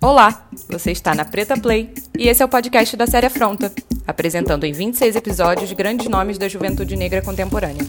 Olá, 0.00 0.46
você 0.68 0.92
está 0.92 1.14
na 1.14 1.24
Preta 1.24 1.58
Play 1.58 1.92
e 2.18 2.28
esse 2.28 2.42
é 2.42 2.44
o 2.44 2.48
podcast 2.48 2.94
da 2.98 3.06
série 3.06 3.26
Afronta, 3.26 3.72
apresentando 4.06 4.64
em 4.64 4.72
26 4.72 5.16
episódios 5.16 5.72
grandes 5.72 6.06
nomes 6.06 6.36
da 6.36 6.48
juventude 6.48 6.94
negra 6.96 7.22
contemporânea. 7.22 7.84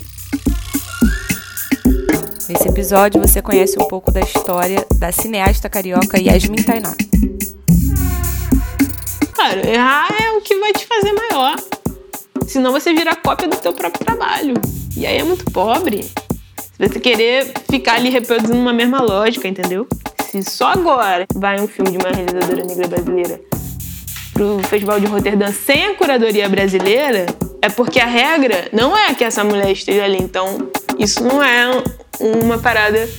Nesse 2.47 2.67
episódio 2.67 3.19
você 3.19 3.41
conhece 3.41 3.77
um 3.77 3.87
pouco 3.89 4.09
da 4.09 4.21
história 4.21 4.87
da 4.95 5.11
cineasta 5.11 5.69
carioca 5.69 6.17
Yasmin 6.17 6.63
Tainá. 6.63 6.95
Cara, 9.33 9.69
errar 9.69 10.07
é 10.09 10.31
o 10.31 10.41
que 10.41 10.57
vai 10.59 10.71
te 10.71 10.87
fazer 10.87 11.11
maior. 11.11 11.57
Senão 12.47 12.71
você 12.71 12.93
vira 12.93 13.17
cópia 13.17 13.49
do 13.49 13.57
teu 13.57 13.73
próprio 13.73 14.05
trabalho. 14.05 14.53
E 14.95 15.05
aí 15.05 15.17
é 15.17 15.23
muito 15.23 15.43
pobre. 15.51 16.09
Você 16.79 16.99
querer 17.01 17.51
ficar 17.69 17.95
ali 17.95 18.09
reproduzindo 18.09 18.57
uma 18.57 18.73
mesma 18.73 19.01
lógica, 19.01 19.47
entendeu? 19.47 19.85
Se 20.41 20.51
só 20.51 20.67
agora 20.67 21.25
vai 21.33 21.59
um 21.59 21.67
filme 21.67 21.91
de 21.91 21.97
uma 21.97 22.09
realizadora 22.09 22.63
negra 22.63 22.87
brasileira 22.87 23.41
pro 24.33 24.59
Festival 24.67 24.99
de 24.99 25.07
Roterdã 25.07 25.51
sem 25.51 25.87
a 25.87 25.95
curadoria 25.95 26.47
brasileira, 26.47 27.25
é 27.61 27.69
porque 27.69 27.99
a 27.99 28.05
regra 28.05 28.69
não 28.71 28.95
é 28.95 29.13
que 29.15 29.23
essa 29.23 29.43
mulher 29.43 29.71
esteja 29.71 30.03
ali. 30.03 30.19
Então, 30.21 30.69
isso 30.99 31.23
não 31.23 31.43
é 31.43 31.83
uma 32.19 32.59
parada. 32.59 33.09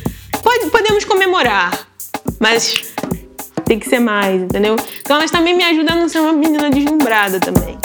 Pode, 0.42 0.70
podemos 0.70 1.04
comemorar, 1.04 1.88
mas 2.38 2.94
tem 3.64 3.78
que 3.78 3.88
ser 3.88 3.98
mais, 3.98 4.42
entendeu? 4.42 4.77
Então, 5.00 5.16
elas 5.16 5.30
também 5.30 5.56
me 5.56 5.64
ajudam 5.64 5.96
a 5.96 6.00
não 6.00 6.08
ser 6.08 6.20
uma 6.20 6.32
menina 6.32 6.70
deslumbrada 6.70 7.41
também. 7.41 7.77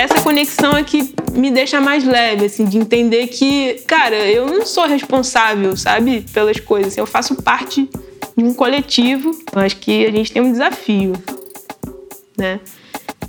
Essa 0.00 0.22
conexão 0.22 0.74
é 0.76 0.82
que 0.82 1.14
me 1.32 1.50
deixa 1.50 1.78
mais 1.78 2.04
leve, 2.04 2.46
assim, 2.46 2.64
de 2.64 2.78
entender 2.78 3.26
que, 3.26 3.74
cara, 3.86 4.16
eu 4.16 4.46
não 4.46 4.64
sou 4.64 4.86
responsável, 4.86 5.76
sabe, 5.76 6.24
pelas 6.32 6.58
coisas. 6.58 6.96
Eu 6.96 7.06
faço 7.06 7.34
parte 7.42 7.86
de 8.34 8.42
um 8.42 8.54
coletivo. 8.54 9.30
Acho 9.52 9.76
que 9.76 10.06
a 10.06 10.10
gente 10.10 10.32
tem 10.32 10.40
um 10.40 10.52
desafio, 10.52 11.12
né? 12.36 12.60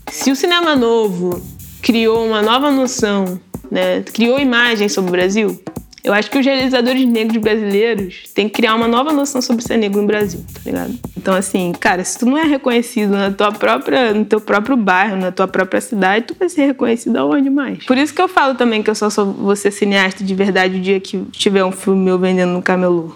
Se 0.10 0.32
o 0.32 0.36
cinema 0.36 0.74
novo 0.74 1.42
criou 1.82 2.26
uma 2.26 2.42
nova 2.42 2.72
noção, 2.72 3.38
né, 3.70 4.02
criou 4.14 4.40
imagens 4.40 4.94
sobre 4.94 5.10
o 5.10 5.12
Brasil, 5.12 5.62
eu 6.04 6.14
acho 6.14 6.32
que 6.32 6.40
os 6.40 6.46
realizadores 6.46 7.06
negros 7.06 7.38
brasileiros 7.38 8.24
têm 8.34 8.50
que 8.50 8.56
criar 8.56 8.76
uma 8.76 8.88
nova 8.88 9.14
noção 9.14 9.42
sobre 9.42 9.64
ser 9.64 9.78
negro 9.78 10.02
no 10.02 10.08
Brasil, 10.08 10.44
tá 10.54 10.62
ligado? 10.66 10.94
Então, 11.16 11.36
assim, 11.36 11.72
cara, 11.80 12.04
se 12.04 12.18
tu 12.18 12.26
não 12.26 12.38
é 12.38 12.44
reconhecido 12.44 13.12
na 13.12 13.32
tua 13.32 13.52
própria, 13.52 14.14
no 14.14 14.26
teu 14.26 14.42
próprio 14.42 14.76
bairro, 14.76 15.16
na 15.16 15.32
tua 15.32 15.48
própria 15.48 15.80
cidade, 15.80 16.26
tu 16.26 16.36
vai 16.38 16.50
ser 16.50 16.66
reconhecido 16.66 17.18
aonde 17.18 17.50
mais? 17.50 17.86
Por 17.86 17.98
isso 17.98 18.14
que 18.14 18.22
eu 18.22 18.28
falo 18.28 18.56
também 18.56 18.82
que 18.82 18.90
eu 18.90 18.96
só 18.96 19.10
sou 19.10 19.32
você 19.32 19.70
cineasta 19.70 20.24
de 20.24 20.34
verdade 20.34 20.78
o 20.78 20.82
dia 20.82 21.00
que 21.00 21.24
tiver 21.32 21.64
um 21.64 21.72
filme 21.72 22.04
meu 22.04 22.18
vendendo 22.18 22.52
no 22.52 22.62
camelô. 22.62 23.16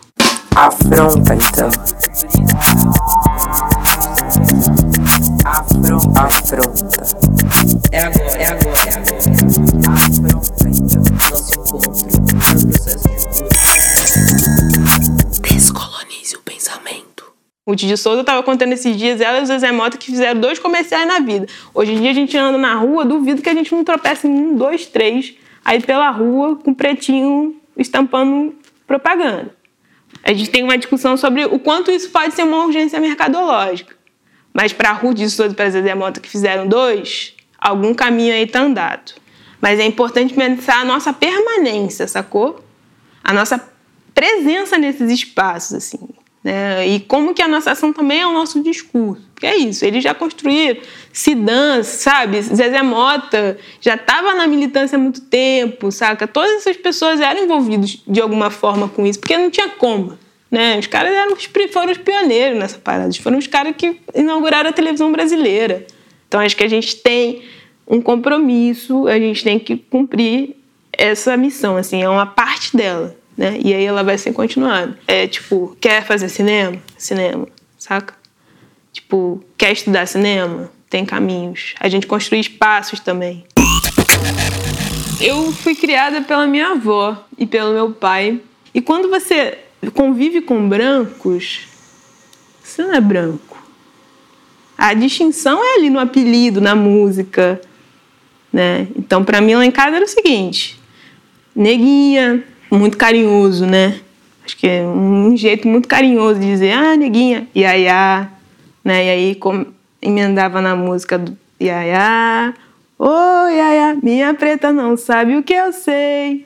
Afronta, 0.56 1.36
então. 1.36 1.69
Afronta. 5.45 6.22
Afronta. 6.22 7.03
É 7.91 8.00
agora, 8.00 8.38
é 8.38 8.45
agora, 8.45 8.78
é 8.86 8.94
agora. 8.94 9.19
Afronta, 9.89 10.69
então. 10.69 11.14
O 17.67 17.75
Titi 17.75 17.97
Souza 17.97 18.21
estava 18.21 18.44
contando 18.44 18.73
esses 18.73 18.95
dias, 18.95 19.19
ela 19.19 19.39
e 19.39 19.41
o 19.41 19.45
Zezé 19.47 19.71
Mota, 19.71 19.97
que 19.97 20.05
fizeram 20.05 20.39
dois 20.39 20.59
comerciais 20.59 21.08
na 21.08 21.19
vida. 21.19 21.47
Hoje 21.73 21.94
em 21.94 21.99
dia 21.99 22.11
a 22.11 22.13
gente 22.13 22.38
anda 22.38 22.59
na 22.59 22.75
rua, 22.75 23.03
duvido 23.03 23.41
que 23.41 23.49
a 23.49 23.55
gente 23.55 23.73
não 23.73 23.83
tropece 23.83 24.27
em 24.27 24.31
um, 24.31 24.55
dois, 24.55 24.85
três, 24.85 25.33
aí 25.63 25.81
pela 25.81 26.11
rua, 26.11 26.57
com 26.57 26.75
pretinho 26.75 27.59
estampando 27.75 28.53
propaganda. 28.85 29.49
A 30.23 30.31
gente 30.31 30.52
tem 30.52 30.63
uma 30.63 30.77
discussão 30.77 31.17
sobre 31.17 31.44
o 31.45 31.57
quanto 31.57 31.89
isso 31.89 32.11
pode 32.11 32.35
ser 32.35 32.44
uma 32.44 32.66
urgência 32.66 32.99
mercadológica. 32.99 33.95
Mas 34.53 34.72
para 34.72 34.91
Ruth 34.91 35.17
de 35.17 35.29
Souza 35.29 35.52
e 35.52 35.55
para 35.55 35.67
Zezé 35.67 35.95
Mota, 35.95 36.19
que 36.19 36.29
fizeram 36.29 36.67
dois, 36.67 37.34
algum 37.57 37.95
caminho 37.95 38.31
aí 38.31 38.44
está 38.44 38.62
andado. 38.62 39.13
Mas 39.59 39.79
é 39.79 39.85
importante 39.85 40.35
pensar 40.35 40.81
a 40.81 40.85
nossa 40.85 41.12
permanência, 41.12 42.07
sacou? 42.07 42.63
A 43.23 43.34
nossa 43.34 43.59
presença 44.13 44.78
nesses 44.78 45.09
espaços, 45.09 45.73
assim. 45.73 46.09
Né? 46.45 46.88
E 46.88 47.00
como 47.00 47.33
que 47.33 47.41
a 47.41 47.47
nossa 47.47 47.72
ação 47.72 47.91
também 47.91 48.22
é 48.22 48.28
o 48.28 48.31
nosso 48.31 48.61
discurso. 48.61 49.23
Que 49.35 49.47
é 49.47 49.57
isso, 49.57 49.83
eles 49.83 50.03
já 50.03 50.13
construíram 50.13 50.79
Sidan, 51.11 51.81
sabe? 51.81 52.39
Zezé 52.39 52.83
Mota 52.83 53.57
já 53.81 53.95
estava 53.95 54.35
na 54.35 54.45
militância 54.45 54.95
há 54.95 55.00
muito 55.00 55.22
tempo, 55.22 55.91
saca? 55.91 56.28
Todas 56.28 56.57
essas 56.57 56.78
pessoas 56.78 57.19
eram 57.19 57.44
envolvidas 57.44 58.00
de 58.07 58.22
alguma 58.22 58.51
forma 58.51 58.88
com 58.88 59.07
isso, 59.07 59.19
porque 59.19 59.35
não 59.35 59.50
tinha 59.50 59.69
como. 59.69 60.19
Né? 60.51 60.78
Os 60.78 60.85
caras 60.85 61.11
eram, 61.13 61.35
foram 61.73 61.91
os 61.91 61.97
pioneiros 61.97 62.59
nessa 62.59 62.77
parada, 62.77 63.12
foram 63.16 63.39
os 63.39 63.47
caras 63.47 63.73
que 63.75 64.00
inauguraram 64.13 64.69
a 64.69 64.73
televisão 64.73 65.12
brasileira. 65.12 65.88
Então 66.27 66.39
acho 66.39 66.56
que 66.56 66.63
a 66.63 66.69
gente 66.69 66.97
tem 66.97 67.41
um 67.88 68.00
compromisso, 68.00 69.07
a 69.07 69.17
gente 69.17 69.44
tem 69.44 69.57
que 69.57 69.75
cumprir 69.77 70.56
essa 70.94 71.35
missão, 71.35 71.75
assim, 71.75 72.03
é 72.03 72.07
uma 72.07 72.27
parte 72.27 72.77
dela, 72.77 73.17
né? 73.38 73.59
E 73.63 73.73
aí 73.73 73.84
ela 73.84 74.03
vai 74.03 74.18
ser 74.18 74.34
continuada. 74.34 74.97
É 75.07 75.28
tipo, 75.28 75.75
quer 75.79 76.03
fazer 76.03 76.29
cinema? 76.29 76.78
Cinema, 76.97 77.47
saca? 77.78 78.16
Tipo, 78.91 79.44
quer 79.57 79.73
estudar 79.73 80.06
cinema? 80.06 80.72
Tem 80.90 81.06
caminhos. 81.06 81.75
A 81.79 81.90
gente 81.90 82.07
construi 82.07 82.40
espaços 82.40 83.00
também. 83.00 83.45
Eu 85.19 85.51
fui 85.51 85.75
criada 85.75 86.22
pela 86.22 86.45
minha 86.45 86.72
avó 86.72 87.25
e 87.38 87.45
pelo 87.45 87.74
meu 87.74 87.91
pai. 87.91 88.41
E 88.74 88.81
quando 88.81 89.09
você 89.09 89.57
convive 89.94 90.41
com 90.41 90.68
brancos, 90.68 91.62
você 92.63 92.84
não 92.84 92.94
é 92.94 93.01
branco. 93.01 93.63
A 94.78 94.94
distinção 94.94 95.63
é 95.63 95.75
ali 95.75 95.90
no 95.90 96.00
apelido, 96.00 96.59
na 96.59 96.75
música, 96.75 97.62
né? 98.51 98.88
Então, 98.95 99.24
para 99.24 99.40
mim 99.40 99.56
lá 99.56 99.66
em 99.66 99.72
casa 99.72 99.95
era 99.95 100.06
o 100.06 100.07
seguinte: 100.07 100.79
neguinha, 101.56 102.44
muito 102.75 102.97
carinhoso, 102.97 103.66
né? 103.66 104.00
Acho 104.46 104.58
que 104.58 104.68
é 104.68 104.84
um 104.84 105.36
jeito 105.36 105.68
muito 105.68 105.88
carinhoso 105.88 106.40
de 106.40 106.46
dizer, 106.46 106.72
ah, 106.74 106.96
neguinha, 106.96 107.47
iaiá, 107.56 108.30
né? 108.84 109.06
E 109.06 109.09
aí 109.09 109.36
com, 109.36 109.66
emendava 110.02 110.62
na 110.62 110.75
música 110.75 111.18
do 111.18 111.36
iaiá, 111.59 112.53
ô 113.00 113.08
oh, 113.08 113.47
iaiá, 113.50 113.97
minha 114.02 114.34
preta 114.34 114.72
não 114.72 114.96
sabe 114.96 115.36
o 115.36 115.44
que 115.44 115.53
eu 115.53 115.74
sei. 115.74 116.46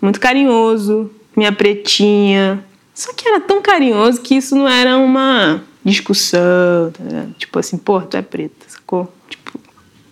Muito 0.00 0.20
carinhoso, 0.20 1.10
minha 1.34 1.52
pretinha. 1.52 2.62
Só 2.94 3.12
que 3.14 3.28
era 3.28 3.40
tão 3.40 3.62
carinhoso 3.62 4.20
que 4.20 4.34
isso 4.34 4.54
não 4.54 4.68
era 4.68 4.98
uma 4.98 5.62
discussão, 5.84 6.92
tá 6.92 7.26
tipo 7.38 7.58
assim, 7.58 7.78
pô, 7.78 8.00
tu 8.02 8.16
é 8.16 8.22
preta, 8.22 8.66
sacou? 8.68 9.12
Tipo, 9.28 9.58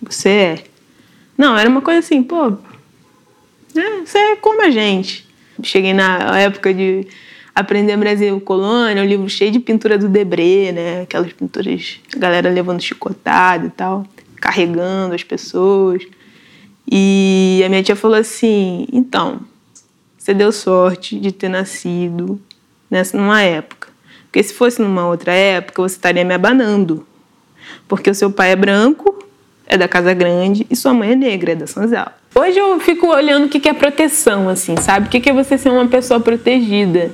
você 0.01 0.29
é. 0.29 0.63
Não, 1.37 1.55
era 1.55 1.69
uma 1.69 1.81
coisa 1.81 1.99
assim, 1.99 2.23
pô, 2.23 2.53
é, 3.75 4.05
você 4.05 4.17
é 4.17 4.35
como 4.37 4.61
a 4.63 4.71
gente. 4.71 5.26
Cheguei 5.63 5.93
na 5.93 6.39
época 6.39 6.73
de 6.73 7.07
aprender 7.53 7.97
Brasil 7.97 8.39
Colônia, 8.41 9.01
um 9.01 9.05
livro 9.05 9.27
cheio 9.27 9.51
de 9.51 9.59
pintura 9.59 9.97
do 9.97 10.07
Debré, 10.07 10.71
né? 10.71 11.01
Aquelas 11.01 11.33
pinturas, 11.33 11.99
a 12.15 12.19
galera 12.19 12.49
levando 12.49 12.81
chicotado 12.81 13.67
e 13.67 13.69
tal, 13.69 14.05
carregando 14.35 15.15
as 15.15 15.23
pessoas. 15.23 16.03
E 16.89 17.61
a 17.65 17.69
minha 17.69 17.81
tia 17.81 17.95
falou 17.95 18.17
assim: 18.17 18.87
então, 18.91 19.41
você 20.17 20.33
deu 20.33 20.51
sorte 20.51 21.19
de 21.19 21.31
ter 21.31 21.49
nascido 21.49 22.39
nessa 22.89 23.17
numa 23.17 23.41
época. 23.41 23.87
Porque 24.25 24.43
se 24.43 24.53
fosse 24.53 24.81
numa 24.81 25.07
outra 25.07 25.31
época, 25.31 25.81
você 25.81 25.95
estaria 25.95 26.23
me 26.23 26.33
abanando. 26.33 27.07
Porque 27.87 28.09
o 28.09 28.15
seu 28.15 28.29
pai 28.29 28.51
é 28.51 28.55
branco, 28.55 29.17
é 29.65 29.77
da 29.77 29.87
Casa 29.87 30.13
Grande, 30.13 30.67
e 30.69 30.75
sua 30.75 30.93
mãe 30.93 31.11
é 31.11 31.15
negra, 31.15 31.53
é 31.53 31.55
da 31.55 31.65
Sanzal. 31.65 32.11
Hoje 32.39 32.59
eu 32.59 32.79
fico 32.79 33.07
olhando 33.07 33.45
o 33.45 33.49
que 33.49 33.67
é 33.67 33.73
proteção, 33.73 34.47
assim, 34.47 34.77
sabe? 34.77 35.07
O 35.07 35.09
que 35.09 35.27
é 35.27 35.33
você 35.33 35.57
ser 35.57 35.69
uma 35.69 35.87
pessoa 35.87 36.19
protegida. 36.19 37.11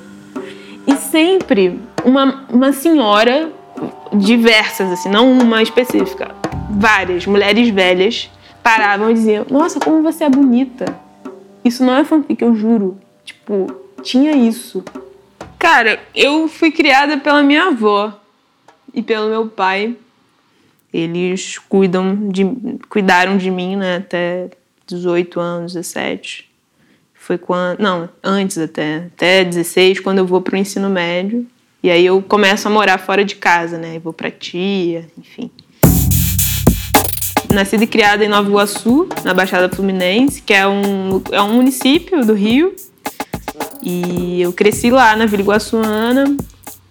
E 0.85 0.97
sempre 0.97 1.79
uma, 2.03 2.45
uma 2.49 2.73
senhora, 2.73 3.49
diversas, 4.11 4.91
assim, 4.91 5.07
não 5.07 5.31
uma 5.31 5.63
específica, 5.63 6.35
várias 6.69 7.25
mulheres 7.25 7.69
velhas 7.69 8.29
paravam 8.61 9.09
e 9.09 9.13
diziam: 9.13 9.45
Nossa, 9.49 9.79
como 9.79 10.03
você 10.03 10.25
é 10.25 10.29
bonita. 10.29 10.93
Isso 11.63 11.85
não 11.85 11.95
é 11.95 12.03
fanfic, 12.03 12.41
eu 12.41 12.53
juro. 12.53 12.97
Tipo, 13.23 13.73
tinha 14.01 14.33
isso. 14.33 14.83
Cara, 15.57 16.01
eu 16.13 16.49
fui 16.49 16.69
criada 16.69 17.17
pela 17.17 17.41
minha 17.41 17.67
avó 17.67 18.11
e 18.93 19.01
pelo 19.01 19.29
meu 19.29 19.47
pai. 19.47 19.95
Eles 20.93 21.57
cuidam 21.57 22.27
de, 22.27 22.45
cuidaram 22.89 23.37
de 23.37 23.49
mim 23.49 23.77
né, 23.77 23.95
até 23.95 24.49
18 24.87 25.39
anos, 25.39 25.73
17. 25.73 26.49
Foi 27.13 27.37
quando. 27.37 27.79
Não, 27.79 28.09
antes 28.23 28.57
até. 28.57 29.05
Até 29.13 29.43
16, 29.43 29.99
quando 29.99 30.17
eu 30.17 30.25
vou 30.25 30.41
para 30.41 30.55
o 30.55 30.57
ensino 30.57 30.89
médio. 30.89 31.47
E 31.81 31.89
aí 31.89 32.05
eu 32.05 32.21
começo 32.21 32.67
a 32.67 32.71
morar 32.71 32.97
fora 32.97 33.25
de 33.25 33.35
casa, 33.35 33.77
né? 33.77 33.97
Eu 33.97 34.01
vou 34.01 34.13
para 34.13 34.31
tia, 34.31 35.07
enfim. 35.17 35.51
Nascida 37.53 37.83
e 37.83 37.87
criada 37.87 38.25
em 38.25 38.29
Nova 38.29 38.49
Iguaçu, 38.49 39.07
na 39.23 39.33
Baixada 39.33 39.73
Fluminense, 39.73 40.41
que 40.41 40.53
é 40.53 40.67
um, 40.67 41.21
é 41.31 41.41
um 41.41 41.53
município 41.53 42.25
do 42.25 42.33
Rio. 42.33 42.73
E 43.81 44.41
eu 44.41 44.53
cresci 44.53 44.89
lá 44.89 45.15
na 45.15 45.25
Vila 45.25 45.43
Iguaçuana. 45.43 46.37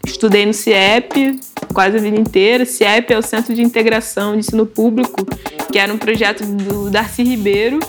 estudei 0.07 0.45
no 0.45 0.53
CIEP 0.53 1.41
quase 1.73 1.97
a 1.97 2.01
vida 2.01 2.19
inteira. 2.19 2.65
CIEP 2.65 3.13
é 3.13 3.19
o 3.19 3.23
Centro 3.23 3.55
de 3.55 3.63
Integração 3.63 4.33
de 4.33 4.41
Ensino 4.41 4.67
Público, 4.67 5.27
que 5.71 5.79
era 5.79 5.93
um 5.93 5.99
projeto 5.99 6.45
do 6.45 6.91
Darcy 6.91 7.23
Ribeiro, 7.23 7.81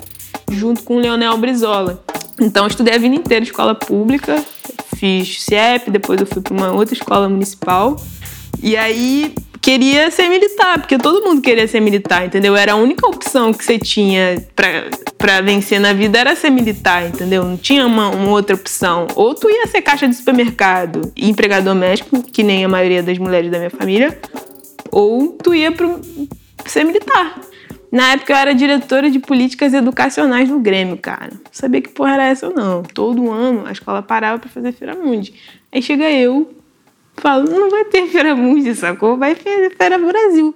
junto 0.52 0.84
com 0.84 0.96
o 0.96 1.00
Leonel 1.00 1.38
Brizola. 1.38 2.04
Então, 2.40 2.66
estudei 2.68 2.96
a 2.96 2.98
vida 2.98 3.16
inteira 3.16 3.44
escola 3.44 3.76
pública, 3.76 4.44
fiz 4.98 5.44
CIEP, 5.44 5.92
depois 5.92 6.20
eu 6.20 6.26
fui 6.26 6.42
para 6.42 6.54
uma 6.54 6.72
outra 6.72 6.94
escola 6.94 7.30
municipal. 7.30 8.02
E 8.62 8.78
aí 8.78 9.36
queria 9.64 10.12
ser 10.12 10.28
militar, 10.28 10.78
porque 10.78 10.98
todo 10.98 11.24
mundo 11.24 11.42
queria 11.42 11.66
ser 11.70 11.80
militar, 11.80 12.26
entendeu? 12.26 12.54
Era 12.54 12.74
a 12.74 12.76
única 12.76 13.08
opção 13.08 13.54
que 13.54 13.64
você 13.64 13.80
tinha 13.80 14.46
pra, 14.54 14.90
pra 15.18 15.40
vencer 15.40 15.80
na 15.80 15.94
vida 15.94 16.20
era 16.20 16.36
ser 16.36 16.50
militar, 16.50 17.08
entendeu? 17.08 17.46
Não 17.46 17.56
tinha 17.56 17.88
uma, 17.88 18.10
uma 18.10 18.30
outra 18.30 18.58
opção. 18.58 19.08
Ou 19.16 19.34
tu 19.34 19.50
ia 19.50 19.66
ser 19.68 19.82
caixa 19.82 20.06
de 20.06 20.16
supermercado 20.16 21.14
e 21.16 21.30
empregado 21.30 21.64
doméstico, 21.64 22.22
que 22.24 22.44
nem 22.44 22.66
a 22.66 22.68
maioria 22.68 23.02
das 23.02 23.18
mulheres 23.18 23.50
da 23.50 23.58
minha 23.58 23.70
família, 23.70 24.20
ou 24.92 25.30
tu 25.30 25.56
ia 25.56 25.72
pro, 25.72 26.02
ser 26.66 26.84
militar. 26.84 27.40
Na 27.90 28.12
época 28.12 28.34
eu 28.34 28.38
era 28.38 28.54
diretora 28.54 29.10
de 29.10 29.20
políticas 29.20 29.74
educacionais 29.74 30.50
no 30.50 30.60
Grêmio, 30.60 30.98
cara. 30.98 31.30
Não 31.32 31.52
sabia 31.54 31.82
que 31.82 31.90
porra 31.90 32.16
era 32.16 32.26
essa 32.26 32.48
ou 32.48 32.54
não. 32.54 32.84
Todo 32.84 33.32
ano 33.32 33.66
a 33.66 33.72
escola 33.72 34.02
parava 34.02 34.40
para 34.40 34.50
fazer 34.50 34.74
Feira 34.74 34.94
Mundi. 34.94 35.34
Aí 35.72 35.82
chega 35.82 36.12
eu, 36.12 36.52
falo, 37.18 37.50
não 37.50 37.70
vai 37.70 37.86
ter 37.86 38.08
Feira 38.08 38.36
Mundi, 38.36 38.74
sacou? 38.76 39.18
Vai 39.18 39.36
ter 39.36 39.76
Feira 39.76 39.98
Brasil. 39.98 40.56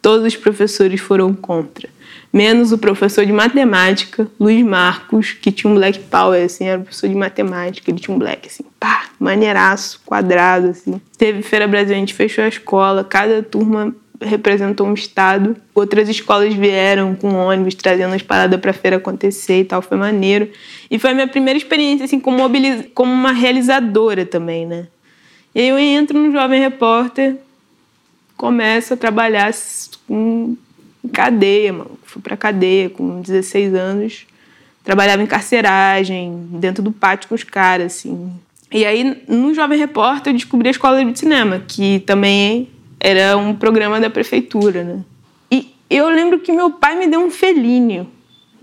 Todos 0.00 0.26
os 0.26 0.36
professores 0.36 1.00
foram 1.00 1.34
contra. 1.34 1.88
Menos 2.32 2.72
o 2.72 2.78
professor 2.78 3.24
de 3.24 3.32
matemática, 3.32 4.28
Luiz 4.38 4.64
Marcos, 4.64 5.32
que 5.32 5.50
tinha 5.50 5.70
um 5.70 5.74
black 5.74 5.98
power, 6.00 6.44
assim, 6.44 6.66
era 6.66 6.80
professor 6.80 7.08
de 7.08 7.14
matemática, 7.14 7.90
ele 7.90 7.98
tinha 7.98 8.14
um 8.14 8.18
black, 8.18 8.48
assim, 8.48 8.64
pá, 8.78 9.04
maneiraço, 9.18 10.00
quadrado, 10.04 10.68
assim. 10.68 11.00
Teve 11.16 11.42
Feira 11.42 11.66
Brasil, 11.66 11.94
a 11.94 11.98
gente 11.98 12.14
fechou 12.14 12.44
a 12.44 12.48
escola, 12.48 13.02
cada 13.02 13.42
turma 13.42 13.94
representou 14.20 14.86
um 14.86 14.94
estado. 14.94 15.56
Outras 15.74 16.08
escolas 16.08 16.52
vieram 16.54 17.14
com 17.14 17.34
ônibus 17.34 17.74
trazendo 17.74 18.14
as 18.14 18.22
paradas 18.22 18.60
para 18.60 18.72
feira 18.72 18.96
acontecer 18.96 19.60
e 19.60 19.64
tal, 19.64 19.80
foi 19.80 19.96
maneiro. 19.96 20.50
E 20.90 20.98
foi 20.98 21.10
a 21.10 21.14
minha 21.14 21.28
primeira 21.28 21.56
experiência 21.56 22.04
assim 22.04 22.20
como, 22.20 22.42
como 22.94 23.12
uma 23.12 23.32
realizadora 23.32 24.26
também, 24.26 24.66
né? 24.66 24.88
E 25.54 25.60
aí 25.60 25.68
eu 25.68 25.78
entro 25.78 26.18
no 26.18 26.30
Jovem 26.30 26.60
Repórter, 26.60 27.36
começo 28.36 28.94
a 28.94 28.96
trabalhar 28.96 29.52
com 30.06 30.56
cadeia, 31.12 31.72
mano. 31.72 31.98
Fui 32.04 32.22
pra 32.22 32.36
cadeia 32.36 32.88
com 32.90 33.20
16 33.20 33.74
anos. 33.74 34.26
Trabalhava 34.84 35.22
em 35.22 35.26
carceragem, 35.26 36.48
dentro 36.52 36.82
do 36.82 36.92
pátio 36.92 37.28
com 37.28 37.34
os 37.34 37.44
caras, 37.44 37.94
assim. 37.94 38.32
E 38.70 38.84
aí, 38.84 39.22
no 39.26 39.52
Jovem 39.54 39.78
Repórter, 39.78 40.32
eu 40.32 40.36
descobri 40.36 40.68
a 40.68 40.70
Escola 40.70 41.04
de 41.04 41.18
Cinema, 41.18 41.62
que 41.66 42.00
também 42.00 42.68
era 43.00 43.36
um 43.36 43.54
programa 43.54 44.00
da 44.00 44.10
prefeitura, 44.10 44.84
né? 44.84 45.00
E 45.50 45.74
eu 45.88 46.08
lembro 46.08 46.38
que 46.38 46.52
meu 46.52 46.70
pai 46.70 46.96
me 46.96 47.06
deu 47.06 47.20
um 47.20 47.30
felíneo. 47.30 48.06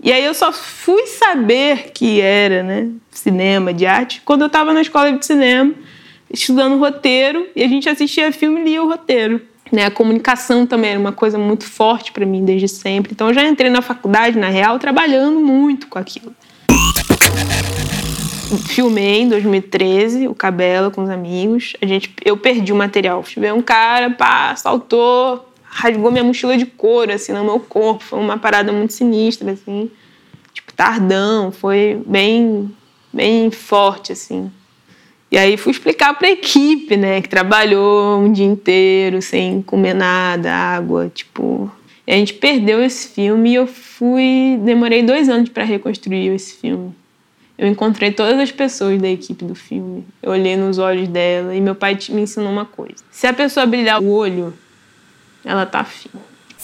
E 0.02 0.12
aí 0.12 0.24
eu 0.24 0.34
só 0.34 0.52
fui 0.52 1.06
saber 1.06 1.90
que 1.92 2.20
era, 2.20 2.62
né, 2.62 2.90
cinema, 3.10 3.72
de 3.72 3.86
arte, 3.86 4.22
quando 4.24 4.42
eu 4.42 4.46
estava 4.46 4.72
na 4.72 4.82
escola 4.82 5.10
de 5.10 5.24
cinema, 5.24 5.74
estudando 6.40 6.78
roteiro, 6.78 7.46
e 7.54 7.62
a 7.62 7.68
gente 7.68 7.88
assistia 7.88 8.32
filme 8.32 8.60
e 8.60 8.64
lia 8.64 8.82
o 8.82 8.88
roteiro. 8.88 9.40
Né, 9.72 9.84
a 9.84 9.90
comunicação 9.90 10.64
também 10.64 10.90
era 10.90 11.00
uma 11.00 11.10
coisa 11.10 11.36
muito 11.36 11.64
forte 11.64 12.12
para 12.12 12.24
mim 12.24 12.44
desde 12.44 12.68
sempre. 12.68 13.12
Então 13.12 13.28
eu 13.28 13.34
já 13.34 13.44
entrei 13.44 13.68
na 13.68 13.82
faculdade, 13.82 14.38
na 14.38 14.48
real, 14.48 14.78
trabalhando 14.78 15.40
muito 15.40 15.88
com 15.88 15.98
aquilo. 15.98 16.32
Filmei 18.68 19.22
em 19.22 19.28
2013 19.28 20.28
o 20.28 20.34
Cabela 20.34 20.88
com 20.90 21.02
os 21.02 21.10
amigos. 21.10 21.72
A 21.82 21.86
gente, 21.86 22.14
eu 22.24 22.36
perdi 22.36 22.72
o 22.72 22.76
material. 22.76 23.24
Veio 23.36 23.56
um 23.56 23.62
cara, 23.62 24.10
pá, 24.10 24.54
saltou, 24.54 25.52
rasgou 25.64 26.12
minha 26.12 26.22
mochila 26.22 26.56
de 26.56 26.64
couro, 26.64 27.12
assim, 27.12 27.32
no 27.32 27.42
meu 27.42 27.58
corpo. 27.58 28.04
Foi 28.04 28.20
uma 28.20 28.38
parada 28.38 28.72
muito 28.72 28.92
sinistra, 28.92 29.50
assim. 29.50 29.90
Tipo, 30.54 30.72
tardão. 30.74 31.50
Foi 31.50 32.00
bem, 32.06 32.70
bem 33.12 33.50
forte, 33.50 34.12
assim. 34.12 34.50
E 35.30 35.36
aí 35.36 35.56
fui 35.56 35.72
explicar 35.72 36.14
para 36.14 36.28
a 36.28 36.30
equipe, 36.30 36.96
né, 36.96 37.20
que 37.20 37.28
trabalhou 37.28 38.20
um 38.20 38.32
dia 38.32 38.46
inteiro 38.46 39.20
sem 39.20 39.60
comer 39.60 39.94
nada, 39.94 40.52
água, 40.52 41.10
tipo. 41.12 41.70
E 42.06 42.12
a 42.12 42.16
gente 42.16 42.34
perdeu 42.34 42.82
esse 42.82 43.08
filme 43.08 43.50
e 43.50 43.54
eu 43.56 43.66
fui. 43.66 44.58
Demorei 44.64 45.02
dois 45.02 45.28
anos 45.28 45.48
para 45.48 45.64
reconstruir 45.64 46.28
esse 46.28 46.54
filme. 46.54 46.94
Eu 47.58 47.66
encontrei 47.66 48.12
todas 48.12 48.38
as 48.38 48.52
pessoas 48.52 49.00
da 49.00 49.08
equipe 49.08 49.44
do 49.44 49.54
filme. 49.54 50.06
Eu 50.22 50.30
olhei 50.30 50.56
nos 50.56 50.78
olhos 50.78 51.08
dela 51.08 51.54
e 51.54 51.60
meu 51.60 51.74
pai 51.74 51.98
me 52.10 52.20
ensinou 52.20 52.52
uma 52.52 52.64
coisa: 52.64 53.02
se 53.10 53.26
a 53.26 53.32
pessoa 53.32 53.66
brilhar 53.66 54.00
o 54.00 54.08
olho, 54.08 54.54
ela 55.44 55.66
tá 55.66 55.80
afim. 55.80 56.10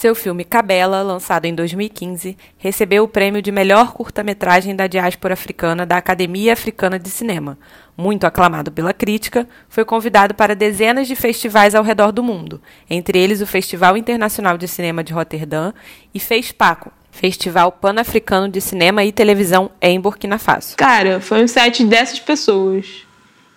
Seu 0.03 0.13
filme 0.13 0.43
Cabela, 0.43 1.01
lançado 1.01 1.45
em 1.45 1.55
2015, 1.55 2.37
recebeu 2.57 3.05
o 3.05 3.07
prêmio 3.07 3.41
de 3.41 3.53
melhor 3.53 3.93
curta-metragem 3.93 4.75
da 4.75 4.85
diáspora 4.85 5.33
africana 5.33 5.85
da 5.85 5.95
Academia 5.95 6.51
Africana 6.51 6.99
de 6.99 7.09
Cinema. 7.09 7.57
Muito 7.95 8.25
aclamado 8.25 8.69
pela 8.69 8.93
crítica, 8.93 9.47
foi 9.69 9.85
convidado 9.85 10.33
para 10.33 10.57
dezenas 10.57 11.07
de 11.07 11.15
festivais 11.15 11.73
ao 11.73 11.85
redor 11.85 12.11
do 12.11 12.21
mundo, 12.21 12.61
entre 12.89 13.17
eles 13.17 13.39
o 13.39 13.47
Festival 13.47 13.95
Internacional 13.95 14.57
de 14.57 14.67
Cinema 14.67 15.05
de 15.05 15.13
Roterdã 15.13 15.71
e 16.13 16.19
FESPACO, 16.19 16.91
Festival 17.09 17.71
Pan-Africano 17.71 18.49
de 18.49 18.59
Cinema 18.59 19.05
e 19.05 19.11
Televisão 19.13 19.71
em 19.81 20.01
Burkina 20.01 20.37
Faso. 20.37 20.75
Cara, 20.75 21.21
foi 21.21 21.41
um 21.41 21.47
set 21.47 21.81
dessas 21.85 22.19
pessoas. 22.19 23.05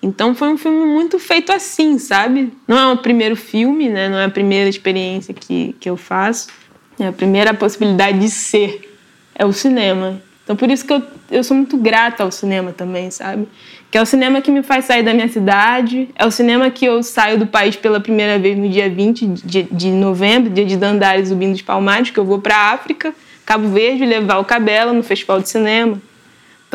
Então 0.02 0.34
foi 0.34 0.48
um 0.48 0.58
filme 0.58 0.84
muito 0.86 1.18
feito 1.18 1.52
assim, 1.52 1.98
sabe? 1.98 2.52
Não 2.68 2.78
é 2.78 2.92
o 2.92 2.96
primeiro 2.98 3.34
filme, 3.34 3.88
né? 3.88 4.08
Não 4.08 4.18
é 4.18 4.24
a 4.24 4.30
primeira 4.30 4.68
experiência 4.68 5.32
que, 5.34 5.74
que 5.80 5.88
eu 5.88 5.96
faço. 5.96 6.48
É 6.98 7.06
a 7.06 7.12
primeira 7.12 7.52
possibilidade 7.54 8.18
de 8.18 8.30
ser. 8.30 8.98
É 9.34 9.44
o 9.44 9.52
cinema. 9.52 10.20
Então 10.44 10.54
por 10.54 10.70
isso 10.70 10.86
que 10.86 10.92
eu, 10.92 11.02
eu 11.30 11.42
sou 11.42 11.56
muito 11.56 11.76
grata 11.76 12.22
ao 12.22 12.30
cinema 12.30 12.72
também, 12.72 13.10
sabe? 13.10 13.48
Que 13.90 13.98
é 13.98 14.02
o 14.02 14.06
cinema 14.06 14.40
que 14.40 14.50
me 14.50 14.62
faz 14.62 14.84
sair 14.84 15.02
da 15.02 15.12
minha 15.12 15.28
cidade. 15.28 16.08
É 16.14 16.24
o 16.24 16.30
cinema 16.30 16.70
que 16.70 16.84
eu 16.84 17.02
saio 17.02 17.38
do 17.38 17.46
país 17.46 17.74
pela 17.74 17.98
primeira 17.98 18.38
vez 18.38 18.56
no 18.56 18.68
dia 18.68 18.88
20 18.88 19.26
de, 19.26 19.62
de 19.64 19.90
novembro, 19.90 20.50
dia 20.50 20.64
de 20.64 20.76
Dandares, 20.76 21.28
Zumbi 21.28 21.50
dos 21.50 21.62
Palmares, 21.62 22.10
que 22.10 22.18
eu 22.18 22.24
vou 22.24 22.40
para 22.40 22.72
África, 22.72 23.12
Cabo 23.44 23.68
Verde, 23.68 24.04
levar 24.04 24.38
o 24.38 24.44
Cabela 24.44 24.92
no 24.92 25.02
Festival 25.02 25.40
de 25.40 25.48
Cinema. 25.48 26.00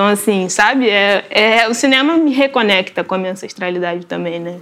Então, 0.01 0.09
assim, 0.09 0.49
sabe? 0.49 0.89
É, 0.89 1.23
é, 1.29 1.69
o 1.69 1.75
cinema 1.75 2.17
me 2.17 2.33
reconecta 2.33 3.03
com 3.03 3.13
a 3.13 3.19
minha 3.19 3.33
ancestralidade 3.33 4.03
também, 4.07 4.39
né? 4.39 4.59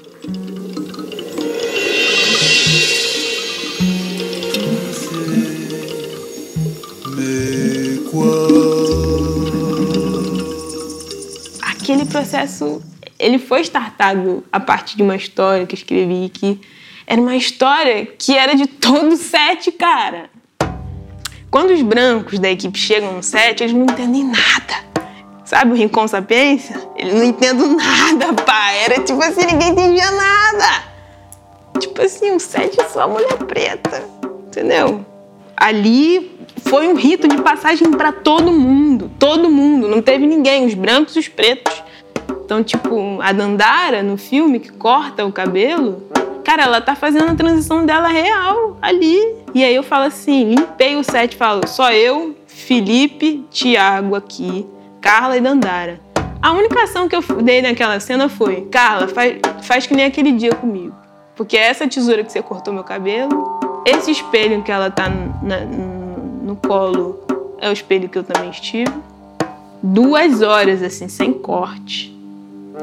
Aquele 11.61 12.03
processo, 12.03 12.83
ele 13.17 13.39
foi 13.39 13.61
startado 13.61 14.43
a 14.51 14.59
partir 14.59 14.97
de 14.97 15.03
uma 15.03 15.15
história 15.15 15.65
que 15.65 15.73
eu 15.73 15.77
escrevi 15.77 16.27
que 16.27 16.59
era 17.07 17.21
uma 17.21 17.37
história 17.37 18.05
que 18.05 18.35
era 18.37 18.55
de 18.55 18.67
todo 18.67 19.15
set, 19.15 19.71
cara. 19.71 20.29
Quando 21.49 21.71
os 21.71 21.81
brancos 21.81 22.39
da 22.39 22.51
equipe 22.51 22.77
chegam 22.77 23.13
no 23.13 23.23
set, 23.23 23.63
eles 23.63 23.73
não 23.73 23.83
entendem 23.83 24.25
nada. 24.25 24.88
Sabe 25.49 25.71
o 25.71 25.75
Rincon 25.75 26.07
Sapiência? 26.07 26.79
Ele 26.95 27.11
não 27.11 27.23
entendo 27.23 27.65
nada, 27.75 28.33
pá. 28.45 28.71
Era 28.71 28.99
tipo 28.99 29.19
assim, 29.23 29.47
ninguém 29.47 29.69
entendia 29.69 30.11
nada. 30.11 30.83
Tipo 31.79 32.03
assim, 32.03 32.31
um 32.31 32.37
set 32.37 32.79
é 32.79 32.83
só 32.83 33.07
mulher 33.07 33.35
preta. 33.47 34.03
Entendeu? 34.45 35.03
Ali 35.57 36.37
foi 36.59 36.87
um 36.87 36.93
rito 36.93 37.27
de 37.27 37.41
passagem 37.41 37.89
para 37.89 38.11
todo 38.11 38.51
mundo. 38.51 39.09
Todo 39.17 39.49
mundo. 39.49 39.87
Não 39.87 40.03
teve 40.03 40.27
ninguém, 40.27 40.67
os 40.67 40.75
brancos 40.75 41.15
e 41.15 41.19
os 41.19 41.27
pretos. 41.27 41.81
Então, 42.45 42.63
tipo, 42.63 43.19
a 43.19 43.31
Dandara 43.31 44.03
no 44.03 44.17
filme 44.17 44.59
que 44.59 44.71
corta 44.71 45.25
o 45.25 45.31
cabelo, 45.31 46.03
cara, 46.43 46.61
ela 46.61 46.79
tá 46.79 46.93
fazendo 46.93 47.31
a 47.31 47.33
transição 47.33 47.87
dela 47.87 48.09
real 48.09 48.77
ali. 48.79 49.17
E 49.55 49.63
aí 49.63 49.73
eu 49.73 49.81
falo 49.81 50.03
assim, 50.03 50.53
limpei 50.53 50.95
o 50.95 51.03
set, 51.03 51.35
falo, 51.35 51.67
só 51.67 51.91
eu, 51.91 52.35
Felipe, 52.45 53.43
Tiago 53.49 54.13
aqui 54.13 54.67
Carla 55.01 55.37
e 55.37 55.41
Dandara. 55.41 55.99
A 56.41 56.53
única 56.53 56.83
ação 56.83 57.09
que 57.09 57.15
eu 57.15 57.21
dei 57.41 57.61
naquela 57.61 57.99
cena 57.99 58.29
foi: 58.29 58.61
Carla, 58.71 59.07
faz, 59.07 59.37
faz 59.63 59.87
que 59.87 59.93
nem 59.93 60.05
aquele 60.05 60.31
dia 60.31 60.55
comigo. 60.55 60.95
Porque 61.35 61.57
essa 61.57 61.87
tesoura 61.87 62.23
que 62.23 62.31
você 62.31 62.41
cortou 62.41 62.73
meu 62.73 62.83
cabelo, 62.83 63.59
esse 63.85 64.11
espelho 64.11 64.61
que 64.61 64.71
ela 64.71 64.91
tá 64.91 65.09
na, 65.09 65.61
no 65.61 66.55
colo 66.55 67.19
é 67.59 67.69
o 67.69 67.73
espelho 67.73 68.09
que 68.09 68.17
eu 68.17 68.23
também 68.23 68.49
estive. 68.49 68.93
Duas 69.81 70.41
horas, 70.41 70.83
assim, 70.83 71.07
sem 71.07 71.33
corte. 71.33 72.17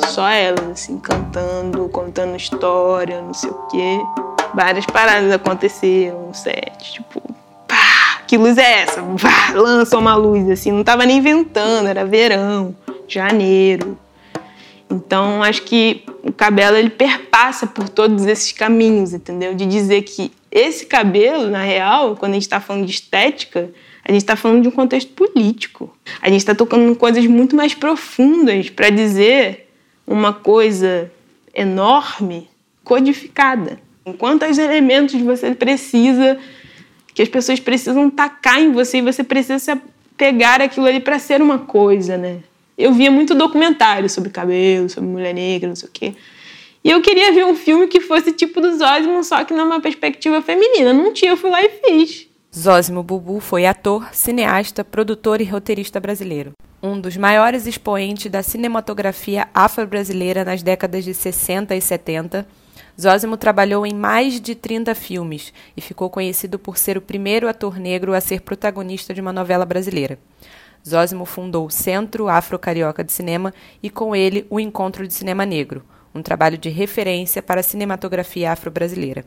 Só 0.08 0.28
elas, 0.28 0.70
assim, 0.70 0.99
cantando, 0.99 1.88
contando 1.88 2.37
história, 2.37 3.20
não 3.20 3.35
sei 3.35 3.50
o 3.50 3.66
quê. 3.68 4.00
Várias 4.54 4.87
paradas 4.87 5.30
aconteceram 5.32 6.28
no 6.28 6.35
set, 6.35 6.92
tipo, 6.92 7.23
que 8.37 8.38
luz 8.38 8.59
é 8.59 8.83
essa? 8.83 9.00
Vá, 9.00 9.52
lança 9.55 9.97
uma 9.97 10.14
luz, 10.14 10.50
assim, 10.50 10.71
não 10.71 10.85
tava 10.85 11.07
nem 11.07 11.23
ventando, 11.23 11.88
era 11.88 12.05
verão, 12.05 12.76
janeiro. 13.09 13.99
Então, 14.90 15.43
acho 15.43 15.62
que 15.62 16.05
Cabela 16.37 16.78
ele 16.78 16.90
perpassa 16.90 17.66
por 17.66 17.88
todos 17.88 18.26
esses 18.26 18.52
caminhos, 18.52 19.14
entendeu? 19.14 19.55
De 19.55 19.64
dizer 19.64 20.02
que 20.02 20.31
esse 20.50 20.85
cabelo, 20.85 21.49
na 21.49 21.62
real, 21.62 22.14
quando 22.14 22.33
a 22.33 22.35
gente 22.35 22.43
está 22.43 22.61
falando 22.61 22.85
de 22.85 22.93
estética, 22.93 23.71
a 24.05 24.12
gente 24.12 24.21
está 24.21 24.37
falando 24.37 24.61
de 24.62 24.69
um 24.69 24.73
contexto 24.73 25.12
político. 25.12 25.97
A 26.21 26.28
gente 26.28 26.40
está 26.40 26.55
tocando 26.55 26.90
em 26.90 26.95
coisas 26.95 27.26
muito 27.26 27.57
mais 27.57 27.75
profundas 27.75 28.69
para 28.69 28.90
dizer 28.90 29.71
uma 30.07 30.33
coisa 30.33 31.11
enorme, 31.55 32.49
codificada. 32.85 33.81
Em 34.05 34.12
quantos 34.12 34.59
elementos 34.59 35.21
você 35.23 35.55
precisa, 35.55 36.38
que 37.16 37.23
as 37.23 37.30
pessoas 37.30 37.58
precisam 37.58 38.11
tacar 38.11 38.61
em 38.61 38.73
você 38.73 38.99
e 38.99 39.00
você 39.00 39.25
precisa 39.25 39.80
pegar 40.18 40.61
aquilo 40.61 40.85
ali 40.85 41.00
para 41.00 41.18
ser 41.18 41.40
uma 41.40 41.61
coisa, 41.61 42.18
né? 42.18 42.40
Eu 42.76 42.92
via 42.92 43.11
muito 43.11 43.35
documentário 43.35 44.06
sobre 44.11 44.28
cabelo, 44.28 44.90
sobre 44.90 45.08
mulher 45.08 45.32
negra, 45.32 45.66
não 45.66 45.75
sei 45.75 45.88
o 45.88 45.92
quê. 45.92 46.14
E 46.85 46.90
eu 46.90 47.00
queria 47.00 47.32
ver 47.32 47.46
um 47.46 47.56
filme 47.56 47.87
que 47.87 48.02
fosse 48.02 48.32
tipo 48.32 48.61
do 48.61 48.76
Zósimo, 48.76 49.25
só 49.25 49.42
que 49.44 49.54
numa 49.54 49.80
perspectiva 49.80 50.42
feminina. 50.42 50.92
Não 50.92 51.11
tinha, 51.11 51.32
eu 51.32 51.38
fui 51.38 51.49
lá 51.49 51.64
e 51.64 51.70
fiz. 51.70 52.28
Zósimo 52.54 53.02
Bubu 53.02 53.40
foi 53.40 53.64
ator, 53.64 54.11
cineasta, 54.12 54.85
produtor 54.85 55.40
e 55.40 55.44
roteirista 55.44 55.99
brasileiro. 55.99 56.52
Um 56.82 57.00
dos 57.00 57.16
maiores 57.16 57.66
expoentes 57.66 58.30
da 58.30 58.42
cinematografia 58.42 59.49
afro-brasileira 59.54 60.44
nas 60.44 60.62
décadas 60.62 61.02
de 61.02 61.14
60 61.14 61.75
e 61.75 61.80
70, 61.80 62.46
Zósimo 62.99 63.37
trabalhou 63.37 63.87
em 63.87 63.95
mais 63.95 64.41
de 64.41 64.55
30 64.55 64.95
filmes 64.95 65.53
e 65.76 65.83
ficou 65.83 66.09
conhecido 66.09 66.59
por 66.59 66.79
ser 66.79 66.97
o 66.97 67.03
primeiro 67.03 67.47
ator 67.47 67.79
negro 67.79 68.15
a 68.15 68.21
ser 68.21 68.41
protagonista 68.41 69.12
de 69.12 69.21
uma 69.21 69.35
novela 69.35 69.67
brasileira. 69.67 70.19
Zósimo 70.87 71.26
fundou 71.26 71.67
o 71.67 71.71
Centro 71.71 72.29
Afro-Carioca 72.29 73.05
de 73.05 73.12
Cinema 73.12 73.53
e, 73.83 73.91
com 73.91 74.17
ele, 74.17 74.47
o 74.49 74.59
Encontro 74.59 75.07
de 75.07 75.12
Cinema 75.12 75.45
Negro, 75.45 75.85
um 76.15 76.23
trabalho 76.23 76.57
de 76.57 76.71
referência 76.71 77.43
para 77.43 77.61
a 77.61 77.65
cinematografia 77.65 78.53
afro-brasileira. 78.53 79.25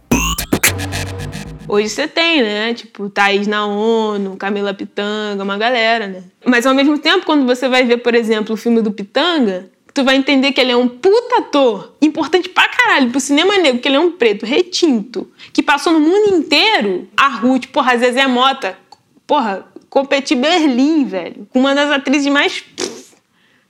Hoje 1.67 1.89
você 1.89 2.07
tem, 2.07 2.41
né? 2.41 2.73
Tipo, 2.73 3.07
Thaís 3.11 3.45
na 3.45 3.67
ONU, 3.67 4.35
Camila 4.37 4.73
Pitanga, 4.73 5.43
uma 5.43 5.55
galera, 5.55 6.07
né? 6.07 6.23
Mas 6.43 6.65
ao 6.65 6.73
mesmo 6.73 6.97
tempo, 6.97 7.23
quando 7.27 7.45
você 7.45 7.69
vai 7.69 7.83
ver, 7.83 7.97
por 7.97 8.15
exemplo, 8.15 8.55
o 8.55 8.57
filme 8.57 8.81
do 8.81 8.91
Pitanga, 8.91 9.69
tu 9.93 10.03
vai 10.03 10.15
entender 10.15 10.51
que 10.51 10.61
ele 10.61 10.71
é 10.71 10.77
um 10.77 10.87
puta 10.87 11.39
ator, 11.39 11.95
importante 12.01 12.49
pra 12.49 12.67
caralho 12.67 13.11
pro 13.11 13.19
cinema 13.19 13.57
negro, 13.57 13.81
que 13.81 13.87
ele 13.87 13.97
é 13.97 13.99
um 13.99 14.11
preto 14.11 14.45
retinto, 14.45 15.31
que 15.51 15.63
passou 15.63 15.93
no 15.93 15.99
mundo 15.99 16.35
inteiro. 16.35 17.07
A 17.15 17.27
Ruth, 17.27 17.67
porra, 17.67 17.93
a 17.93 17.97
Zezé 17.97 18.27
Mota, 18.27 18.77
porra, 19.25 19.65
competir 19.89 20.37
Berlim, 20.37 21.05
velho, 21.05 21.47
com 21.51 21.59
uma 21.59 21.73
das 21.73 21.91
atrizes 21.91 22.31
mais. 22.31 22.63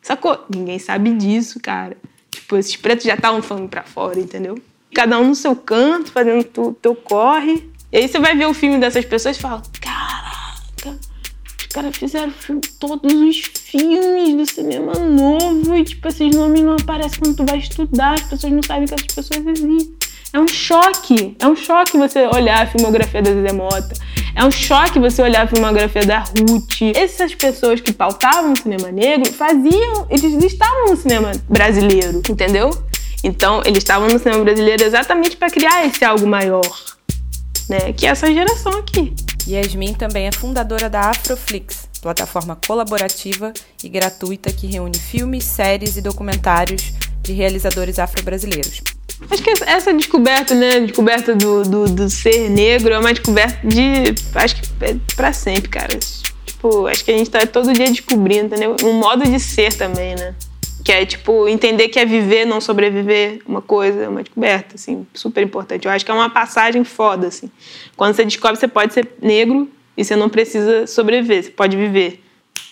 sacou? 0.01 0.45
Ninguém 0.49 0.79
sabe 0.79 1.13
disso, 1.13 1.59
cara. 1.59 1.97
Tipo, 2.29 2.57
esses 2.57 2.75
pretos 2.75 3.05
já 3.05 3.15
estavam 3.15 3.41
falando 3.41 3.69
pra 3.69 3.83
fora, 3.83 4.19
entendeu? 4.19 4.57
Cada 4.93 5.19
um 5.19 5.29
no 5.29 5.35
seu 5.35 5.55
canto, 5.55 6.11
fazendo 6.11 6.45
o 6.57 6.73
teu 6.73 6.95
corre. 6.95 7.69
E 7.91 7.97
aí 7.97 8.07
você 8.07 8.19
vai 8.19 8.35
ver 8.35 8.45
o 8.45 8.53
filme 8.53 8.77
dessas 8.77 9.05
pessoas 9.05 9.37
e 9.37 9.39
fala: 9.39 9.61
caraca, 9.79 10.99
caras 11.79 11.95
fizeram 11.95 12.31
filme, 12.31 12.61
todos 12.77 13.13
os 13.13 13.37
filmes 13.37 14.35
do 14.35 14.45
cinema 14.45 14.93
novo 14.95 15.77
e, 15.77 15.83
tipo, 15.85 16.09
esses 16.09 16.35
nomes 16.35 16.61
não 16.61 16.73
aparecem 16.73 17.19
quando 17.19 17.37
tu 17.37 17.45
vai 17.45 17.57
estudar, 17.57 18.15
as 18.15 18.23
pessoas 18.23 18.51
não 18.51 18.61
sabem 18.61 18.85
que 18.85 18.93
essas 18.93 19.07
pessoas 19.07 19.45
existem. 19.47 19.95
É 20.33 20.39
um 20.39 20.47
choque, 20.47 21.37
é 21.39 21.47
um 21.47 21.55
choque 21.55 21.97
você 21.97 22.27
olhar 22.27 22.63
a 22.63 22.67
filmografia 22.67 23.21
da 23.21 23.31
Zé 23.31 23.53
Mota, 23.53 23.93
é 24.35 24.43
um 24.43 24.51
choque 24.51 24.99
você 24.99 25.21
olhar 25.21 25.45
a 25.45 25.47
filmografia 25.47 26.05
da 26.05 26.19
Ruth. 26.19 26.81
Essas 26.93 27.33
pessoas 27.33 27.79
que 27.79 27.93
pautavam 27.93 28.51
o 28.51 28.59
cinema 28.59 28.91
negro 28.91 29.31
faziam, 29.31 30.05
eles 30.09 30.43
estavam 30.43 30.89
no 30.89 30.97
cinema 30.97 31.31
brasileiro, 31.47 32.21
entendeu? 32.29 32.71
Então, 33.23 33.61
eles 33.65 33.79
estavam 33.79 34.09
no 34.09 34.19
cinema 34.19 34.43
brasileiro 34.43 34.83
exatamente 34.83 35.37
para 35.37 35.49
criar 35.49 35.85
esse 35.85 36.03
algo 36.03 36.27
maior, 36.27 36.69
né? 37.69 37.93
Que 37.93 38.05
é 38.05 38.09
essa 38.09 38.31
geração 38.31 38.73
aqui. 38.73 39.13
Yasmin 39.49 39.93
também 39.93 40.27
é 40.27 40.31
fundadora 40.31 40.89
da 40.89 41.09
Afroflix, 41.09 41.89
plataforma 42.01 42.57
colaborativa 42.67 43.51
e 43.83 43.89
gratuita 43.89 44.51
que 44.51 44.67
reúne 44.67 44.97
filmes, 44.97 45.43
séries 45.43 45.97
e 45.97 46.01
documentários 46.01 46.93
de 47.21 47.33
realizadores 47.33 47.99
afro-brasileiros. 47.99 48.81
Acho 49.29 49.43
que 49.43 49.49
essa 49.65 49.93
descoberta, 49.93 50.55
né? 50.55 50.79
Descoberta 50.81 51.35
do, 51.35 51.63
do, 51.63 51.85
do, 51.85 52.09
ser 52.09 52.49
negro 52.49 52.93
é 52.93 52.99
uma 52.99 53.13
descoberta 53.13 53.67
de. 53.67 54.15
Acho 54.35 54.55
que 54.55 54.85
é 54.85 54.95
pra 55.15 55.33
sempre, 55.33 55.67
cara. 55.67 55.97
Tipo, 56.45 56.87
acho 56.87 57.03
que 57.03 57.11
a 57.11 57.17
gente 57.17 57.29
tá 57.29 57.45
todo 57.45 57.73
dia 57.73 57.87
descobrindo, 57.87 58.45
entendeu? 58.45 58.75
Um 58.83 58.93
modo 58.93 59.25
de 59.25 59.39
ser 59.39 59.73
também, 59.73 60.15
né? 60.15 60.33
Que 60.83 60.91
é, 60.91 61.05
tipo, 61.05 61.47
entender 61.47 61.89
que 61.89 61.99
é 61.99 62.05
viver, 62.05 62.45
não 62.45 62.61
sobreviver, 62.61 63.41
uma 63.45 63.61
coisa, 63.61 64.09
uma 64.09 64.23
descoberta, 64.23 64.75
assim, 64.75 65.05
super 65.13 65.43
importante. 65.43 65.85
Eu 65.85 65.91
acho 65.91 66.05
que 66.05 66.11
é 66.11 66.13
uma 66.13 66.29
passagem 66.29 66.83
foda, 66.83 67.27
assim. 67.27 67.51
Quando 67.97 68.15
você 68.15 68.23
descobre 68.23 68.57
você 68.57 68.67
pode 68.67 68.93
ser 68.93 69.07
negro 69.21 69.69
e 69.97 70.03
você 70.03 70.15
não 70.15 70.29
precisa 70.29 70.87
sobreviver, 70.87 71.43
você 71.43 71.51
pode 71.51 71.75
viver. 71.75 72.23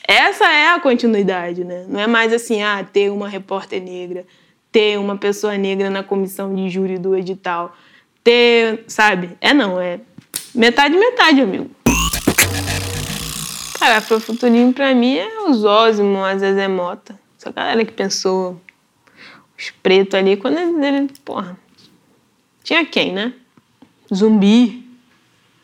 Essa 0.07 0.45
é 0.45 0.69
a 0.69 0.79
continuidade, 0.79 1.65
né? 1.65 1.85
Não 1.89 1.99
é 1.99 2.07
mais 2.07 2.31
assim, 2.31 2.63
ah, 2.63 2.81
ter 2.81 3.11
uma 3.11 3.27
repórter 3.27 3.83
negra, 3.83 4.25
ter 4.71 4.97
uma 4.97 5.17
pessoa 5.17 5.57
negra 5.57 5.89
na 5.89 6.01
comissão 6.01 6.55
de 6.55 6.69
júri 6.69 6.97
do 6.97 7.13
edital, 7.13 7.75
ter, 8.23 8.85
sabe? 8.87 9.31
É 9.41 9.53
não, 9.53 9.81
é 9.81 9.99
metade, 10.55 10.95
metade, 10.97 11.41
amigo. 11.41 11.69
Cara, 13.77 13.97
afrofuturismo 13.97 14.73
pra 14.73 14.95
mim 14.95 15.17
é 15.17 15.41
o 15.41 15.53
Zózimo, 15.53 16.23
a 16.23 16.37
Zezé 16.37 16.67
Mota. 16.67 17.19
Essa 17.38 17.51
galera 17.51 17.86
que 17.86 17.94
pensou 17.94 18.60
os 19.58 19.70
pretos 19.70 20.15
ali, 20.15 20.38
quando 20.38 20.58
ele, 20.58 21.08
porra, 21.24 21.58
tinha 22.63 22.86
quem, 22.86 23.13
né? 23.13 23.34
Zumbi, 24.13 24.86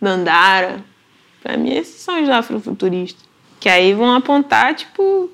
Dandara. 0.02 0.84
Pra 1.42 1.58
mim, 1.58 1.74
esses 1.74 2.02
são 2.02 2.22
os 2.22 2.30
afrofuturistas. 2.30 3.24
Que 3.60 3.70
aí 3.70 3.94
vão 3.94 4.14
apontar, 4.14 4.76
tipo, 4.76 5.30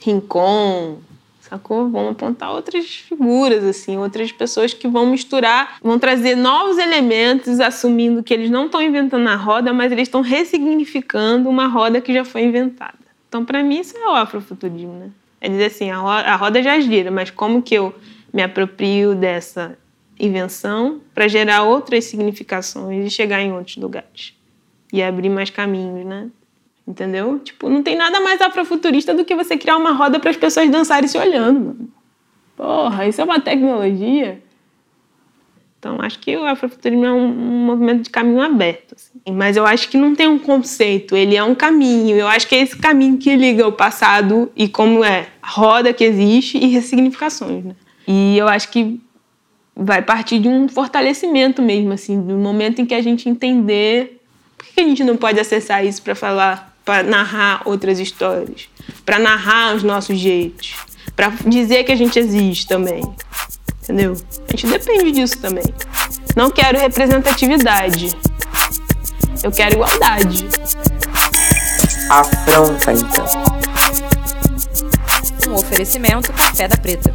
Rincon, 0.00 0.98
sacou? 1.40 1.88
Vão 1.88 2.10
apontar 2.10 2.52
outras 2.52 2.86
figuras, 2.86 3.64
assim, 3.64 3.96
outras 3.96 4.32
pessoas 4.32 4.74
que 4.74 4.86
vão 4.88 5.06
misturar, 5.06 5.78
vão 5.82 5.98
trazer 5.98 6.36
novos 6.36 6.78
elementos, 6.78 7.60
assumindo 7.60 8.22
que 8.22 8.34
eles 8.34 8.50
não 8.50 8.66
estão 8.66 8.82
inventando 8.82 9.28
a 9.28 9.36
roda, 9.36 9.72
mas 9.72 9.92
eles 9.92 10.08
estão 10.08 10.20
ressignificando 10.20 11.48
uma 11.48 11.66
roda 11.66 12.00
que 12.00 12.12
já 12.12 12.24
foi 12.24 12.44
inventada. 12.44 13.05
Então, 13.28 13.44
para 13.44 13.62
mim, 13.62 13.80
isso 13.80 13.96
é 13.96 14.06
o 14.06 14.14
afrofuturismo, 14.14 14.92
né? 14.92 15.10
É 15.40 15.48
dizer 15.48 15.66
assim, 15.66 15.90
a 15.90 15.98
roda, 15.98 16.28
a 16.28 16.36
roda 16.36 16.62
já 16.62 16.78
gira, 16.80 17.10
mas 17.10 17.30
como 17.30 17.62
que 17.62 17.74
eu 17.74 17.94
me 18.32 18.42
aproprio 18.42 19.14
dessa 19.14 19.76
invenção 20.18 21.00
para 21.14 21.28
gerar 21.28 21.62
outras 21.62 22.04
significações 22.04 23.06
e 23.06 23.10
chegar 23.10 23.40
em 23.40 23.52
outros 23.52 23.76
lugares 23.76 24.34
e 24.92 25.02
abrir 25.02 25.28
mais 25.28 25.50
caminhos, 25.50 26.06
né? 26.06 26.28
Entendeu? 26.86 27.38
Tipo, 27.40 27.68
não 27.68 27.82
tem 27.82 27.96
nada 27.96 28.20
mais 28.20 28.40
afrofuturista 28.40 29.12
do 29.12 29.24
que 29.24 29.34
você 29.34 29.56
criar 29.58 29.76
uma 29.76 29.92
roda 29.92 30.20
para 30.20 30.30
as 30.30 30.36
pessoas 30.36 30.70
dançarem 30.70 31.08
se 31.08 31.18
olhando, 31.18 31.60
mano. 31.60 31.88
Porra, 32.56 33.06
isso 33.06 33.20
é 33.20 33.24
uma 33.24 33.40
tecnologia. 33.40 34.40
Então, 35.78 35.98
acho 36.00 36.18
que 36.18 36.36
o 36.36 36.44
afrofuturismo 36.44 37.04
é 37.04 37.12
um, 37.12 37.28
movimento 37.28 38.02
de 38.02 38.10
caminho 38.10 38.40
aberto. 38.40 38.96
Assim. 38.96 39.20
Mas 39.32 39.56
eu 39.56 39.66
acho 39.66 39.88
que 39.88 39.96
não 39.96 40.14
tem 40.14 40.26
um 40.26 40.38
conceito, 40.38 41.14
ele 41.14 41.36
é 41.36 41.44
um 41.44 41.54
caminho. 41.54 42.16
Eu 42.16 42.26
acho 42.26 42.48
que 42.48 42.54
é 42.54 42.60
esse 42.60 42.76
caminho 42.76 43.18
que 43.18 43.36
liga 43.36 43.66
o 43.66 43.72
passado 43.72 44.50
e 44.56 44.68
como 44.68 45.04
é 45.04 45.28
a 45.42 45.50
roda 45.50 45.92
que 45.92 46.02
existe 46.02 46.58
e 46.58 46.66
ressignificações. 46.68 47.64
Né? 47.64 47.76
E 48.08 48.36
eu 48.38 48.48
acho 48.48 48.70
que 48.70 49.00
vai 49.76 50.00
partir 50.00 50.38
de 50.38 50.48
um 50.48 50.68
fortalecimento 50.68 51.60
mesmo, 51.60 51.92
assim, 51.92 52.20
do 52.20 52.34
momento 52.36 52.80
em 52.80 52.86
que 52.86 52.94
a 52.94 53.02
gente 53.02 53.28
entender 53.28 54.22
por 54.56 54.66
que 54.66 54.80
a 54.80 54.84
gente 54.84 55.04
não 55.04 55.16
pode 55.16 55.38
acessar 55.38 55.84
isso 55.84 56.00
para 56.02 56.14
falar, 56.14 56.74
para 56.84 57.02
narrar 57.02 57.62
outras 57.66 57.98
histórias, 57.98 58.68
para 59.04 59.18
narrar 59.18 59.76
os 59.76 59.82
nossos 59.82 60.18
jeitos, 60.18 60.74
para 61.14 61.28
dizer 61.46 61.84
que 61.84 61.92
a 61.92 61.96
gente 61.96 62.18
existe 62.18 62.66
também. 62.66 63.02
Entendeu? 63.86 64.16
A 64.48 64.50
gente 64.50 64.66
depende 64.66 65.12
disso 65.12 65.38
também. 65.38 65.62
Não 66.34 66.50
quero 66.50 66.76
representatividade. 66.76 68.16
Eu 69.44 69.52
quero 69.52 69.74
igualdade. 69.74 70.44
Afronta, 72.10 72.92
então. 72.92 73.26
Um 75.48 75.54
oferecimento 75.54 76.32
Café 76.32 76.66
da 76.66 76.76
Preta. 76.76 77.14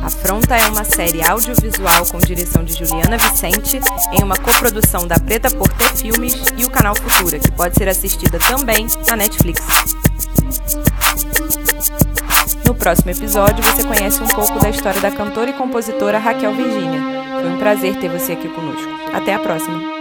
Afronta 0.00 0.56
é 0.56 0.66
uma 0.68 0.84
série 0.84 1.20
audiovisual 1.26 2.06
com 2.06 2.18
direção 2.18 2.62
de 2.62 2.74
Juliana 2.74 3.16
Vicente, 3.18 3.80
em 4.12 4.22
uma 4.22 4.36
coprodução 4.36 5.08
da 5.08 5.18
Preta 5.18 5.50
por 5.50 5.68
Ter 5.70 5.88
Filmes 5.96 6.36
e 6.56 6.64
o 6.64 6.70
canal 6.70 6.94
Futura, 6.94 7.40
que 7.40 7.50
pode 7.50 7.74
ser 7.74 7.88
assistida 7.88 8.38
também 8.38 8.86
na 9.08 9.16
Netflix. 9.16 9.60
No 12.64 12.74
próximo 12.74 13.10
episódio, 13.10 13.62
você 13.62 13.84
conhece 13.84 14.22
um 14.22 14.28
pouco 14.28 14.58
da 14.58 14.70
história 14.70 15.00
da 15.00 15.10
cantora 15.10 15.50
e 15.50 15.52
compositora 15.52 16.18
Raquel 16.18 16.54
Virginia. 16.54 17.00
Foi 17.40 17.50
um 17.50 17.58
prazer 17.58 17.96
ter 17.96 18.08
você 18.08 18.32
aqui 18.32 18.48
conosco. 18.48 18.90
Até 19.12 19.34
a 19.34 19.38
próxima! 19.38 19.93